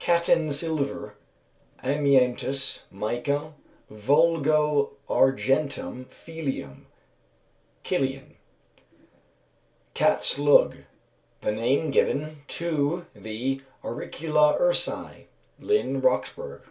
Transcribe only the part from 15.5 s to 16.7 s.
LINN. (_Roxburgh.